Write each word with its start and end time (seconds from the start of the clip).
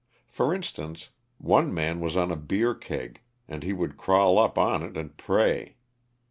For 0.27 0.51
instance 0.51 1.09
one 1.37 1.71
man 1.71 1.99
was 1.99 2.17
on 2.17 2.31
a 2.31 2.35
beer 2.35 2.73
keg, 2.73 3.21
and 3.47 3.61
he 3.61 3.71
would 3.71 3.97
crawl 3.97 4.39
up 4.39 4.57
on 4.57 4.81
it 4.81 4.97
and 4.97 5.15
pray. 5.15 5.75